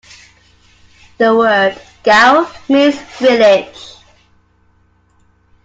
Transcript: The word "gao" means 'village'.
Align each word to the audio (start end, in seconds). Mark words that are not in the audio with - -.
The 1.19 1.35
word 1.35 1.79
"gao" 2.01 2.51
means 2.67 2.99
'village'. 3.19 3.97